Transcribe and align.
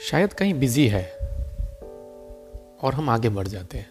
शायद 0.00 0.32
कहीं 0.32 0.54
बिज़ी 0.54 0.88
है 0.88 1.12
और 2.82 2.94
हम 2.94 3.10
आगे 3.10 3.28
बढ़ 3.28 3.48
जाते 3.48 3.78
हैं। 3.78 3.90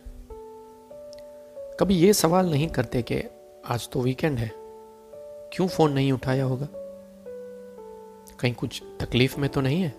कभी 1.79 1.95
ये 1.95 2.13
सवाल 2.13 2.51
नहीं 2.51 2.67
करते 2.67 3.01
कि 3.01 3.23
आज 3.67 3.89
तो 3.89 4.01
वीकेंड 4.01 4.37
है, 4.37 4.51
क्यों 5.53 5.67
फ़ोन 5.67 5.91
नहीं 5.91 6.11
उठाया 6.11 6.43
होगा? 6.43 6.67
कहीं 8.39 8.53
कुछ 8.53 8.83
तकलीफ़ 8.99 9.39
में 9.39 9.49
तो 9.49 9.61
नहीं 9.61 9.81
है? 9.81 9.95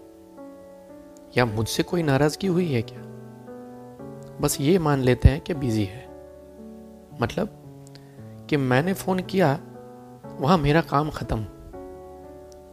या 1.37 1.45
मुझसे 1.45 1.83
कोई 1.83 2.03
नाराज़गी 2.03 2.47
हुई 2.47 2.73
है 2.73 2.83
क्या? 2.83 3.01
बस 4.41 4.61
ये 4.61 4.79
मान 4.79 5.01
लेते 5.01 5.29
हैं 5.29 5.41
कि 5.41 5.55
बिज़ी 5.55 5.85
है। 5.85 6.09
मतलब 7.21 7.49
कि 8.51 8.57
मैंने 8.57 8.95
फ़ोन 8.95 9.19
किया, 9.19 9.61
वहाँ 10.27 10.59
मेरा 10.59 10.81
काम 10.81 11.11
ख़त्म। 11.11 11.45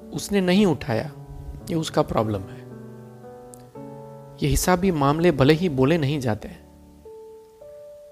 उसने 0.10 0.42
नहीं 0.42 0.66
उठाया, 0.66 1.12
ये 1.70 1.76
उसका 1.76 2.02
प्रॉब्लम 2.02 2.42
है। 2.42 2.63
ये 4.44 4.50
हिसाबी 4.50 4.92
मामले 4.92 5.32
भले 5.32 5.54
ही 5.54 5.68
बोले 5.70 5.98
नहीं 5.98 6.20
जाते 6.20 6.50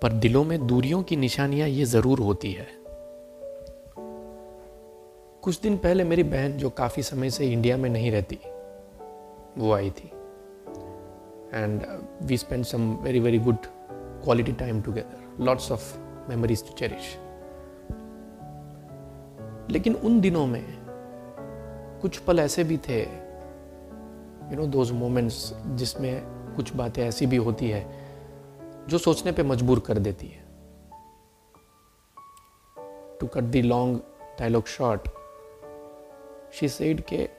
पर 0.02 0.12
दिलों 0.12 0.44
में 0.44 0.68
दूरियों 0.68 1.04
की 1.04 1.16
निशानियाँ 1.16 1.68
ये 1.68 1.86
ज़रूर 1.86 2.20
होती 2.20 2.52
है। 2.52 2.68
कुछ 5.44 5.60
दिन 5.62 5.78
पहले 5.78 6.04
मेरी 6.04 6.24
बहन, 6.24 6.52
जो 6.52 6.70
काफ़ी 6.70 7.04
समय 7.04 7.30
से 7.30 7.48
इंडिया 7.48 7.78
में 7.78 7.90
नहीं 7.90 8.12
रहती, 8.12 8.40
वो 9.58 9.74
आई 9.74 9.90
थी। 9.90 10.12
And 11.54 11.82
we 12.22 12.38
spend 12.38 12.64
some 12.66 12.94
very 12.96 13.20
very 13.20 13.40
good 13.40 13.58
quality 14.24 14.52
time 14.52 14.82
together 14.82 15.44
lots 15.44 15.72
of 15.72 15.98
memories 16.30 16.68
to 16.68 16.74
cherish 16.74 17.16
लेकिन 19.72 19.96
उन 19.96 20.22
दिनों 20.22 20.46
में 20.48 20.64
कुछ 22.02 22.18
पल 22.18 22.40
ऐसे 22.40 22.64
भी 22.64 22.78
थे 22.78 23.31
यू 24.52 24.58
नो 24.58 24.66
दोज 24.68 24.92
मोमेंट्स 24.92 25.54
जिसमें 25.66 26.22
कुछ 26.56 26.76
बातें 26.76 27.04
ऐसी 27.08 27.26
भी 27.26 27.38
होती 27.38 27.70
है 27.70 27.84
जो 28.88 28.98
सोचने 28.98 29.32
पे 29.32 29.44
मजबूर 29.44 29.80
कर 29.80 29.98
देती 29.98 30.28
है। 30.28 30.40
To 33.20 33.28
cut 33.28 33.44
the 33.44 33.62
long 33.62 33.98
dialogue 34.40 34.66
short 34.66 35.08
she 36.54 36.70
said 36.70 37.02
के 37.14 37.30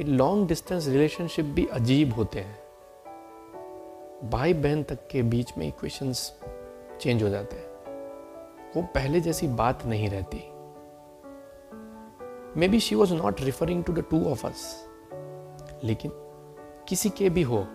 लॉन्ग 0.00 0.48
डिस्टेंस 0.48 0.88
रिलेशनशिप 0.88 1.44
भी 1.44 1.66
अजीब 1.66 2.12
होते 2.14 2.40
हैं। 2.40 2.58
भाई 4.30 4.54
बहन 4.54 4.82
तक 4.82 5.08
के 5.08 5.22
बीच 5.22 5.52
में 5.58 5.66
इक्वेशंस 5.68 6.38
चेंज 7.00 7.22
हो 7.22 7.28
जाते 7.28 7.56
हैं। 7.56 7.66
वो 8.76 8.82
पहले 8.94 9.20
जैसी 9.20 9.48
बात 9.48 9.86
नहीं 9.86 10.08
रहती। 10.10 10.44
Maybe 12.68 12.80
she 12.80 12.94
was 12.94 13.14
not 13.14 13.40
referring 13.40 13.84
to 13.84 13.92
the 13.92 14.04
two 14.10 14.24
of 14.24 14.46
us 14.46 14.88
लेकिन 15.84 16.10
किसी 16.88 17.10
के 17.10 17.28
भी 17.30 17.42
हो, 17.42 17.66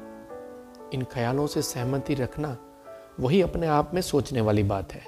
इन 0.94 1.03
ख्यालों 1.03 1.47
से 1.47 1.61
सहमति 1.61 2.14
रखना 2.14 2.58
वही 3.19 3.42
अपने 3.42 3.67
आप 3.67 3.92
में 3.94 4.02
सोचने 4.02 4.42
वाली 4.42 4.64
बात 4.64 4.94
है। 4.94 5.02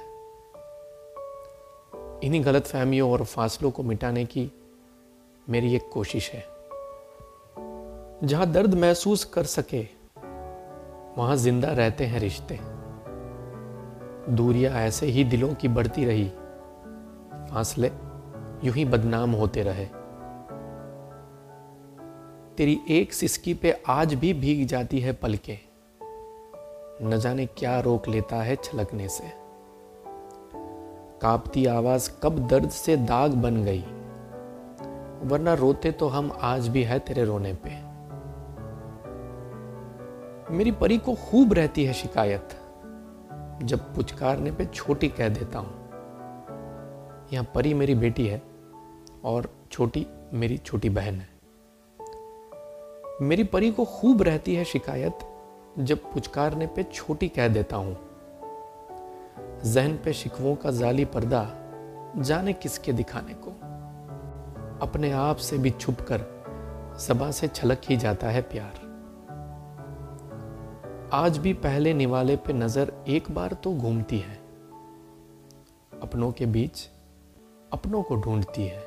इन्हीं 2.24 2.46
गलत 2.46 2.68
फहमियों 2.68 3.12
और 3.12 3.24
फासलों 3.24 3.72
को 3.72 3.84
मिटाने 3.84 4.26
की 4.26 4.52
मेरी 5.50 5.76
एक 5.76 5.90
कोशिश 5.94 6.32
है। 6.32 6.46
जहाँ 8.24 8.52
दर्द 8.52 8.74
महसूस 8.74 9.24
कर 9.24 9.44
सके, 9.44 9.82
वहाँ 11.18 11.36
ज़िंदा 11.36 11.72
रहते 11.72 12.06
हैं 12.06 12.20
रिश्ते। 12.20 12.60
दूरियाँ 14.30 14.74
ऐसे 14.74 15.06
ही 15.06 15.24
दिलों 15.24 15.54
की 15.54 15.68
बढ़ती 15.68 16.06
रही, 16.06 16.30
फासले 17.52 17.92
यूँ 18.64 18.76
ही 18.76 18.86
बदनाम 18.86 19.32
होते 19.32 19.64
रहे। 19.64 20.05
तेरी 22.58 22.80
एक 22.90 23.14
सिसकी 23.14 23.54
पे 23.54 23.84
आज 23.88 24.14
भी 24.14 24.34
भीग 24.34 24.68
जाती 24.68 25.00
है 25.00 25.14
पलके। 25.14 25.58
न 27.02 27.18
जाने 27.24 27.46
क्या 27.46 27.80
रोक 27.80 28.08
लेता 28.08 28.36
है 28.36 28.56
छलकने 28.56 29.10
से। 29.10 29.24
कांपती 31.22 31.66
आवाज़ 31.66 32.12
कब 32.24 32.48
दर्द 32.48 32.70
से 32.70 32.98
दाग 32.98 33.32
बन 33.32 33.64
गई। 33.64 33.82
वरना 35.28 35.54
रोते 35.54 35.92
तो 35.92 36.08
हम 36.08 36.38
आज 36.42 36.68
भी 36.68 36.84
है 36.84 37.00
तेरे 37.00 37.26
रोने 37.26 37.54
पे। 37.54 37.70
मेरी 40.56 40.72
परी 40.72 40.98
को 40.98 41.14
खूब 41.14 41.54
रहती 41.54 41.86
है 41.86 41.94
शिकायत। 41.94 42.50
जब 43.64 43.96
पुचकारने 43.96 44.52
पे 44.52 44.66
छोटी 44.66 45.10
कह 45.10 45.30
देता 45.30 45.60
हूँ। 45.60 45.90
यहाँ 47.34 47.52
परी 47.56 47.74
मेरी 47.74 47.96
बेटी 47.96 48.28
है 48.28 48.42
और 49.24 49.50
छोटी 49.72 50.08
मेरी 50.34 50.58
छोटी 50.58 50.90
बहन 50.90 51.16
है। 51.16 51.35
मेरी 53.22 53.44
परी 53.44 53.72
को 53.72 53.86
खूब 53.86 54.22
रहती 54.22 54.56
है 54.56 54.64
शिकायत 54.64 55.20
जब 55.80 55.98
पुचकारने 55.98 56.68
पे 56.68 56.84
छोटी 56.84 57.28
कह 57.28 57.48
देता 57.48 57.78
हूँ। 57.78 57.98
जहन 59.66 59.98
पे 59.98 60.14
शिकवों 60.14 60.56
का 60.56 60.72
जाली 60.72 61.06
पर्दा 61.06 61.52
जाने 62.18 62.54
किसके 62.54 62.94
दिखाने 62.94 63.34
को। 63.34 63.52
अपने 64.86 65.12
आप 65.12 65.36
से 65.36 65.58
भी 65.58 65.72
छुप 65.72 66.02
कर 66.02 66.26
सबा 67.00 67.32
से 67.32 67.48
छलक 67.48 67.82
ही 67.90 67.98
जाता 67.98 68.28
है 68.28 68.42
प्यार। 68.42 68.84
आज 71.14 71.38
भी 71.38 71.54
पहले 71.54 71.94
निवाले 71.94 72.36
पे 72.36 72.54
नज़र 72.54 72.94
एक 73.08 73.32
बार 73.32 73.54
तो 73.54 73.74
घूमती 73.74 74.18
है। 74.18 74.36
अपनों 76.02 76.32
के 76.32 76.46
बीच 76.46 76.90
अपनों 77.74 78.04
को 78.04 78.16
ढूंढती 78.16 78.68
है। 78.68 78.84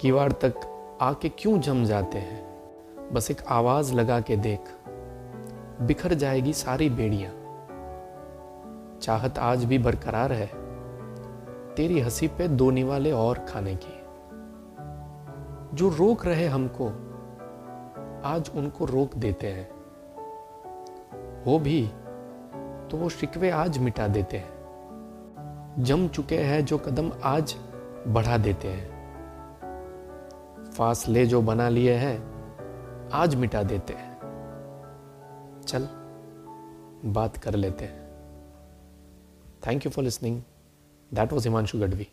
किवाड़ 0.00 0.32
तक 0.32 0.54
आके 1.00 1.28
क्यों 1.28 1.60
जम 1.60 1.84
जाते 1.84 2.18
हैं? 2.18 2.47
बस 3.12 3.30
एक 3.30 3.42
आवाज़ 3.48 3.94
लगा 3.94 4.20
के 4.20 4.36
देख। 4.36 4.60
बिखर 5.82 6.14
जाएगी 6.14 6.52
सारी 6.52 6.90
बेड़ियाँ। 6.90 7.32
चाहत 9.02 9.38
आज 9.38 9.64
भी 9.64 9.78
बरकरार 9.78 10.32
है। 10.32 10.46
तेरी 11.74 12.00
हँसी 12.00 12.28
पे 12.28 12.48
दो 12.48 12.70
निवाले 12.70 13.12
और 13.12 13.38
खाने 13.38 13.74
की। 13.74 13.98
जो 15.76 15.88
रोक 15.88 16.26
रहे 16.26 16.46
हमको, 16.46 16.86
आज 18.24 18.50
उनको 18.54 18.84
रोक 18.84 19.14
देते 19.14 19.46
हैं। 19.46 19.70
हो 21.46 21.58
भी 21.58 21.92
तो 22.90 22.96
वो 22.96 23.08
शिकवे 23.08 23.50
आज 23.50 23.78
मिटा 23.78 24.08
देते 24.08 24.36
हैं। 24.36 24.50
जम 25.78 26.08
चुके 26.08 26.36
हैं 26.36 26.64
जो 26.64 26.78
कदम 26.78 27.12
आज 27.24 27.56
बढ़ा 28.08 28.38
देते 28.38 28.68
हैं। 28.68 28.98
फासले 30.78 31.26
जो 31.26 31.42
बना 31.42 31.68
लिए 31.68 31.94
हैं 31.94 32.37
आज 33.12 33.34
मिटा 33.34 33.62
देते 33.62 33.92
हैं। 33.92 34.18
चल, 35.66 35.88
बात 37.04 37.36
कर 37.36 37.54
लेते 37.54 37.84
हैं। 37.84 38.08
Thank 39.66 39.86
you 39.86 39.90
for 39.90 40.04
listening 40.04 40.42
that 41.14 41.32
was 41.32 41.48
Himanshu 41.48 41.78
Gadhvi 41.78 42.08